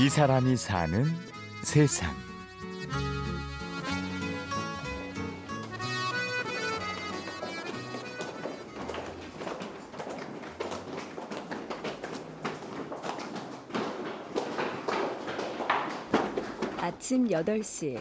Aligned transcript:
이 0.00 0.08
사람이 0.08 0.56
사는 0.56 1.06
세상. 1.64 2.08
아침 16.76 17.26
8시 17.26 18.00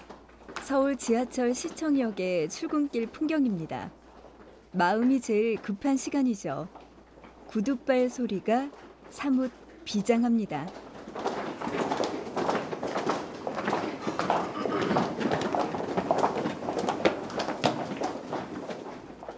서울 0.61 0.95
지하철 0.97 1.55
시청역의 1.55 2.49
출근길 2.49 3.07
풍경입니다. 3.07 3.89
마음이 4.71 5.19
제일 5.19 5.59
급한 5.59 5.97
시간이죠. 5.97 6.67
구둣발 7.47 8.11
소리가 8.11 8.69
사뭇 9.09 9.51
비장합니다. 9.83 10.86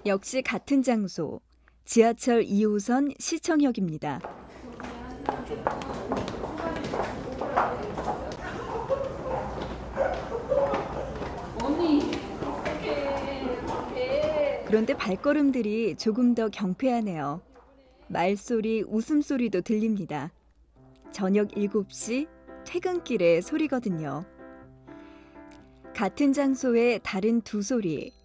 역시 0.10 0.42
같은 0.42 0.82
장소 0.82 1.40
지하철 1.86 2.44
2호선 2.44 3.14
시청역입니다. 3.20 4.20
그런데 14.66 14.98
발걸음들이 14.98 15.96
조금 15.96 16.34
더 16.34 16.50
경쾌하네요. 16.50 17.44
말소리, 18.08 18.84
웃음소리도 18.88 19.62
들립니다. 19.62 20.32
저녁 21.12 21.50
7시 21.50 22.28
퇴근길의 22.66 23.44
소리거든요. 23.44 24.26
같은 25.96 26.34
장소에 26.34 26.98
다른 27.04 27.42
두 27.42 27.62
소리. 27.62 28.19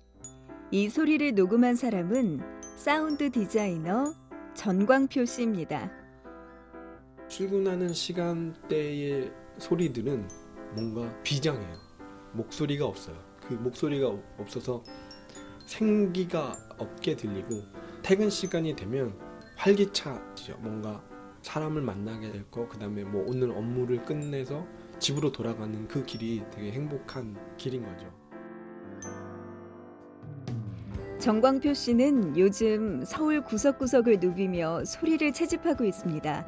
이 0.75 0.89
소리를 0.89 1.37
녹음한 1.37 1.77
사람은 1.77 2.41
사운드 2.77 3.31
디자이너 3.31 4.13
전광표 4.55 5.25
씨입니다. 5.25 5.89
출근하는 7.29 7.93
시간대의 7.93 9.31
소리들은 9.59 10.29
뭔가 10.75 11.17
비장해요. 11.23 11.77
목소리가 12.33 12.87
없어요. 12.87 13.17
그 13.47 13.55
목소리가 13.55 14.19
없어서 14.37 14.83
생기가 15.65 16.57
없게 16.77 17.15
들리고 17.15 17.63
퇴근 18.03 18.29
시간이 18.29 18.75
되면 18.75 19.17
활기차죠. 19.55 20.57
뭔가 20.59 21.05
사람을 21.43 21.83
만나게 21.83 22.33
될 22.33 22.51
거, 22.51 22.67
그 22.67 22.81
다음에 22.81 23.05
뭐 23.05 23.25
오늘 23.29 23.53
업무를 23.53 24.03
끝내서 24.05 24.67
집으로 24.99 25.31
돌아가는 25.31 25.87
그 25.87 26.05
길이 26.05 26.43
되게 26.51 26.73
행복한 26.73 27.37
길인 27.59 27.85
거죠. 27.85 28.24
정광표 31.25 31.73
씨는 31.73 32.37
요즘 32.37 33.03
서울 33.03 33.41
구석구석을 33.43 34.21
누비며 34.21 34.85
소리를 34.85 35.33
채집하고 35.33 35.87
있습니다. 35.87 36.47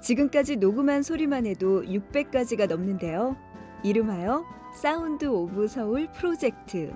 지금까지 0.00 0.56
녹음한 0.56 1.02
소리만 1.02 1.44
해도 1.44 1.82
600가지가 1.82 2.66
넘는데요. 2.66 3.36
이름하여 3.84 4.42
Sound 4.74 5.26
of 5.26 5.68
Seoul 5.68 6.10
프로젝트. 6.12 6.94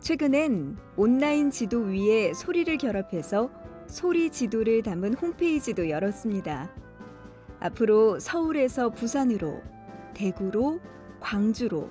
최근엔 0.00 0.76
온라인 0.96 1.52
지도 1.52 1.82
위에 1.82 2.34
소리를 2.34 2.76
결합해서 2.76 3.48
소리 3.86 4.30
지도를 4.30 4.82
담은 4.82 5.14
홈페이지도 5.14 5.88
열었습니다. 5.88 6.74
앞으로 7.60 8.18
서울에서 8.18 8.90
부산으로, 8.90 9.62
대구로, 10.12 10.80
광주로, 11.20 11.88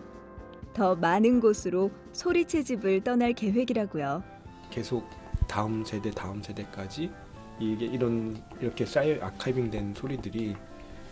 더 0.74 0.96
많은 0.96 1.40
곳으로 1.40 1.92
소리 2.12 2.46
채집을 2.46 3.04
떠날 3.04 3.34
계획이라고요. 3.34 4.24
계속 4.70 5.08
다음 5.48 5.84
세대, 5.86 6.12
다음 6.12 6.42
세대까지 6.42 7.12
이게 7.60 7.86
이런 7.86 8.42
이렇게 8.60 8.86
쌓여 8.86 9.24
archiving된 9.24 9.94
소리들이 9.96 10.56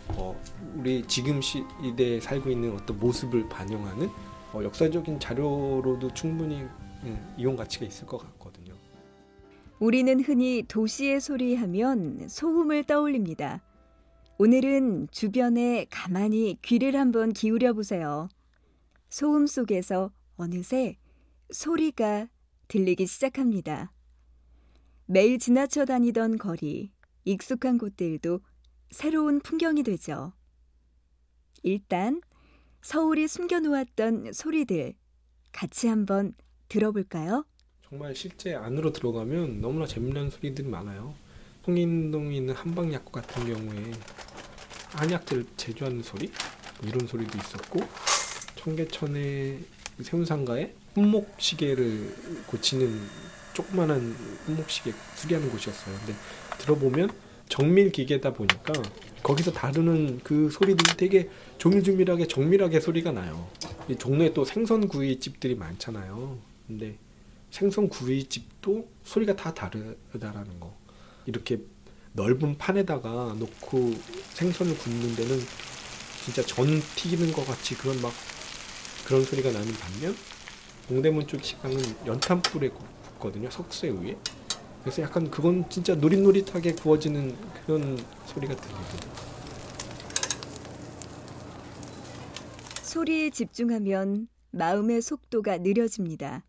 어, 0.08 0.38
우리 0.76 1.02
지금 1.06 1.40
시대에 1.40 2.20
살고 2.20 2.50
있는 2.50 2.74
어떤 2.74 2.98
모습을 2.98 3.48
반영하는 3.48 4.08
어, 4.52 4.62
역사적인 4.62 5.20
자료로도 5.20 6.12
충분히 6.12 6.66
예, 7.06 7.22
이용 7.36 7.56
가치가 7.56 7.86
있을 7.86 8.06
것 8.06 8.18
같거든요. 8.18 8.74
우리는 9.78 10.20
흔히 10.20 10.64
도시의 10.68 11.20
소리 11.20 11.56
하면 11.56 12.28
소음을 12.28 12.84
떠올립니다. 12.84 13.62
오늘은 14.38 15.08
주변에 15.10 15.86
가만히 15.90 16.56
귀를 16.62 16.96
한번 16.96 17.32
기울여 17.32 17.72
보세요. 17.72 18.28
소음 19.12 19.46
속에서 19.46 20.10
어느새 20.36 20.96
소리가 21.50 22.28
들리기 22.66 23.06
시작합니다. 23.06 23.92
매일 25.04 25.38
지나쳐 25.38 25.84
다니던 25.84 26.38
거리, 26.38 26.90
익숙한 27.26 27.76
곳들도 27.76 28.40
새로운 28.90 29.40
풍경이 29.40 29.82
되죠. 29.82 30.32
일단 31.62 32.22
서울이 32.80 33.28
숨겨놓았던 33.28 34.32
소리들 34.32 34.94
같이 35.52 35.88
한번 35.88 36.32
들어볼까요? 36.68 37.44
정말 37.86 38.16
실제 38.16 38.54
안으로 38.54 38.94
들어가면 38.94 39.60
너무나 39.60 39.86
재미난 39.86 40.30
소리들이 40.30 40.66
많아요. 40.66 41.14
홍인동에 41.66 42.34
있는 42.34 42.54
한방약국 42.54 43.12
같은 43.12 43.44
경우에 43.44 43.92
한약들 44.94 45.44
제조하는 45.58 46.02
소리 46.02 46.32
이런 46.82 47.06
소리도 47.06 47.36
있었고 47.36 48.11
청계천의 48.62 49.58
세운상가에 50.02 50.72
품목 50.94 51.34
시계를 51.38 52.14
고치는 52.46 53.00
조그만한 53.54 54.14
품목 54.46 54.70
시계 54.70 54.92
수리하는 55.16 55.50
곳이었어요. 55.50 55.96
근데 55.98 56.14
들어보면 56.58 57.10
정밀 57.48 57.90
기계다 57.90 58.32
보니까 58.32 58.72
거기서 59.22 59.52
다루는 59.52 60.20
그 60.22 60.48
소리들이 60.50 60.96
되게 60.96 61.28
조밀조밀하게 61.58 62.28
정밀하게 62.28 62.80
소리가 62.80 63.12
나요. 63.12 63.48
이 63.88 63.96
종로에 63.96 64.32
또 64.32 64.44
생선 64.44 64.88
구이집들이 64.88 65.56
많잖아요. 65.56 66.38
근데 66.66 66.96
생선 67.50 67.88
구이집도 67.88 68.88
소리가 69.04 69.36
다 69.36 69.52
다르다라는 69.52 70.60
거. 70.60 70.74
이렇게 71.26 71.60
넓은 72.12 72.58
판에다가 72.58 73.36
놓고 73.38 73.94
생선을 74.34 74.78
굽는 74.78 75.16
데는 75.16 75.38
진짜 76.24 76.42
전 76.42 76.66
튀기는 76.94 77.32
것 77.32 77.46
같이 77.46 77.74
그런 77.74 78.00
막 78.00 78.12
그런 79.12 79.26
소리가 79.26 79.52
나는 79.52 79.70
반면 79.74 80.16
동대문 80.88 81.26
쪽 81.26 81.44
식당은 81.44 81.76
연탄불에 82.06 82.70
굽거든요 82.70 83.50
석쇠 83.50 83.90
위에 83.90 84.16
그래서 84.80 85.02
약간 85.02 85.30
그건 85.30 85.68
진짜 85.68 85.94
노릿노릿하게 85.94 86.72
구워지는 86.72 87.36
그런 87.66 88.02
소리가 88.24 88.56
들리거든요 88.56 89.12
소리에 92.82 93.28
집중하면 93.28 94.28
마음의 94.50 95.02
속도가 95.02 95.58
느려집니다. 95.58 96.44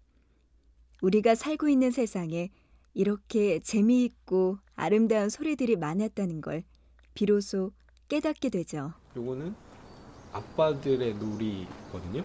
우리가 1.01 1.35
살고 1.35 1.67
있는 1.67 1.91
세상에 1.91 2.49
이렇게 2.93 3.59
재미있고 3.59 4.57
아름다운 4.75 5.27
소리들이 5.27 5.75
많았다는 5.75 6.39
걸 6.39 6.63
비로소 7.13 7.71
깨닫게 8.07 8.47
되죠. 8.47 8.93
요거는 9.17 9.53
아빠들의 10.31 11.15
놀이거든요. 11.15 12.23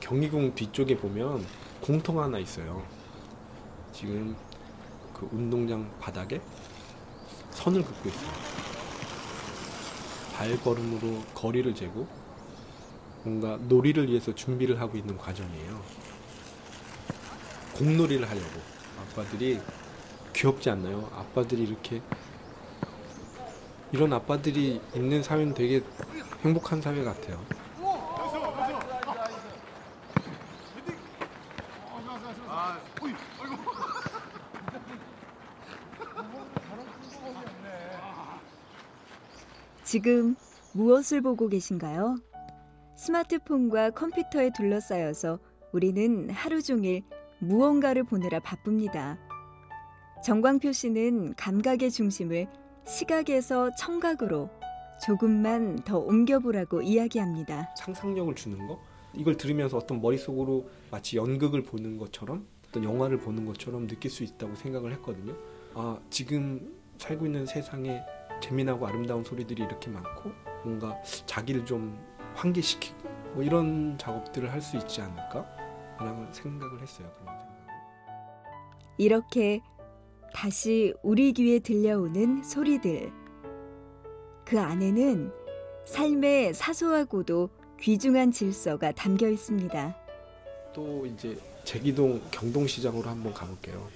경희궁 0.00 0.54
뒤쪽에 0.54 0.96
보면 0.96 1.46
공통 1.80 2.20
하나 2.20 2.38
있어요. 2.38 2.84
지금 3.92 4.36
그 5.14 5.28
운동장 5.32 5.90
바닥에 5.98 6.40
선을 7.50 7.82
긋고 7.82 8.08
있어요. 8.08 8.30
발걸음으로 10.34 11.22
거리를 11.34 11.74
재고 11.74 12.06
뭔가 13.22 13.58
놀이를 13.68 14.08
위해서 14.08 14.34
준비를 14.34 14.80
하고 14.80 14.96
있는 14.96 15.16
과정이에요. 15.16 15.82
공놀이를 17.74 18.28
하려고 18.28 18.60
아빠들이 19.00 19.60
귀엽지 20.34 20.70
않나요? 20.70 21.10
아빠들이 21.14 21.64
이렇게 21.64 22.02
이런 23.92 24.12
아빠들이 24.12 24.80
있는 24.94 25.22
사회는 25.22 25.54
되게 25.54 25.82
행복한 26.42 26.80
사회 26.80 27.02
같아요. 27.02 27.44
지금 39.84 40.36
무엇을 40.72 41.20
보고 41.20 41.48
계신가요? 41.48 42.18
스마트폰과 42.96 43.90
컴퓨터에 43.90 44.50
둘러싸여서 44.54 45.38
우리는 45.72 46.30
하루 46.30 46.62
종일 46.62 47.02
무언가를 47.40 48.04
보느라 48.04 48.38
바쁩니다. 48.38 49.18
정광표 50.22 50.72
씨는 50.72 51.34
감각의 51.34 51.90
중심을 51.90 52.46
시각에서 52.86 53.74
청각으로, 53.74 54.50
조금만 55.04 55.76
더 55.76 55.98
옮겨보라고 55.98 56.82
이야기합니다. 56.82 57.74
상상력을 57.76 58.34
주는 58.34 58.66
거 58.68 58.78
이걸 59.14 59.36
들으면서 59.36 59.76
어떤 59.76 60.00
머릿속으로 60.00 60.68
마치 60.90 61.16
연극을 61.16 61.62
보는 61.62 61.98
것처럼 61.98 62.46
어떤 62.68 62.84
영화를 62.84 63.18
보는 63.18 63.44
것처럼 63.46 63.86
느낄 63.86 64.10
수 64.10 64.22
있다고 64.24 64.54
생각을 64.54 64.92
했거든요. 64.94 65.34
아 65.74 65.98
지금 66.10 66.74
살고 66.98 67.26
있는 67.26 67.46
세상에 67.46 68.00
재미나고 68.40 68.86
아름다운 68.86 69.24
소리들이 69.24 69.62
이렇게 69.62 69.90
많고 69.90 70.30
뭔가 70.64 70.96
자기를 71.26 71.64
좀 71.64 71.98
환기시키고 72.34 73.08
뭐 73.34 73.42
이런 73.42 73.96
작업들을 73.98 74.50
할 74.52 74.60
수 74.60 74.76
있지 74.76 75.00
않을까 75.00 75.46
라는 75.98 76.32
생각을 76.32 76.80
했어요. 76.80 77.10
그런 77.18 77.26
생각을. 77.26 77.50
이렇게 78.98 79.60
다시 80.32 80.94
우리 81.02 81.32
귀에 81.32 81.58
들려오는 81.58 82.42
소리들. 82.42 83.12
그 84.44 84.60
안에는 84.60 85.32
삶의 85.86 86.54
사소하고도 86.54 87.50
귀중한 87.82 88.30
질서가 88.30 88.92
담겨 88.92 89.28
있습니다. 89.28 89.96
또 90.74 91.06
이제 91.06 91.36
제기동 91.64 92.20
경동시장으로 92.30 93.08
한번 93.08 93.32
가볼게요. 93.32 93.88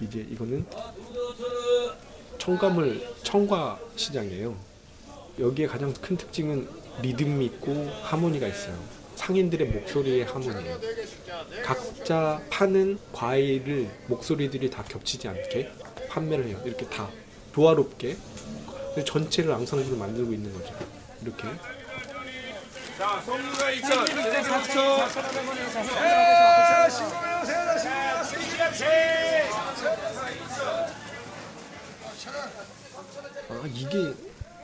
이제 0.00 0.26
이거는 0.30 0.66
청가물 2.38 3.06
청과 3.22 3.80
시장이에요. 3.96 4.54
여기에 5.38 5.66
가장 5.66 5.92
큰 5.94 6.16
특징은 6.16 6.68
리듬이 7.00 7.46
있고 7.46 7.72
하모니가 8.02 8.46
있어요. 8.46 8.78
상인들의 9.16 9.68
목소리의 9.68 10.24
하모니예요. 10.24 10.78
각자 11.64 12.42
파는 12.50 12.98
과일을 13.12 13.88
목소리들이 14.08 14.68
다 14.68 14.82
겹치지 14.82 15.28
않게 15.28 15.70
판매를 16.10 16.48
해요. 16.48 16.60
이렇게 16.66 16.84
다 16.86 17.08
조화롭게 17.54 18.16
전체를 19.06 19.52
앙상블을 19.52 19.96
만들고 19.96 20.32
있는 20.34 20.52
거죠. 20.52 20.74
이렇게 21.22 21.44
자, 23.02 23.20
송유가 23.22 23.70
2천, 23.72 24.06
대대 24.06 24.42
4천. 24.42 24.78
아 33.50 33.66
이게 33.74 34.14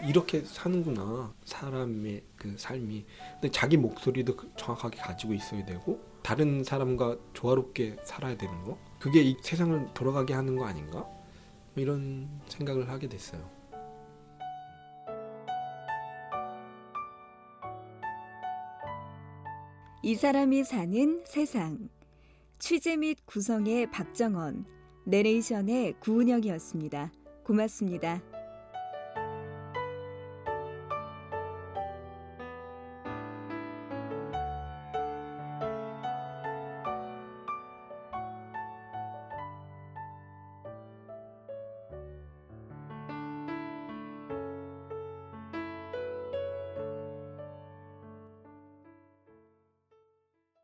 이렇게 0.06 0.42
사는구나 0.44 1.32
사람의 1.44 2.22
그 2.36 2.54
삶이. 2.56 3.04
근데 3.34 3.50
자기 3.50 3.76
목소리도 3.76 4.36
그- 4.36 4.52
정확하게 4.56 4.98
가지고 4.98 5.34
있어야 5.34 5.64
되고 5.64 6.00
다른 6.22 6.62
사람과 6.62 7.16
조화롭게 7.34 7.96
살아야 8.04 8.36
되는 8.36 8.64
거? 8.64 8.78
그게 9.00 9.22
이 9.22 9.36
세상을 9.42 9.88
돌아가게 9.94 10.34
하는 10.34 10.56
거 10.56 10.66
아닌가? 10.66 10.98
뭐 11.00 11.18
이런 11.74 12.28
생각을 12.48 12.88
하게 12.88 13.08
됐어요 13.08 13.48
이 20.00 20.14
사람이 20.14 20.62
사는 20.62 21.22
세상. 21.24 21.88
취재 22.60 22.96
및 22.96 23.18
구성의 23.26 23.90
박정원, 23.90 24.64
내레이션의 25.04 25.94
구은영이었습니다. 25.98 27.12
고맙습니다. 27.44 28.22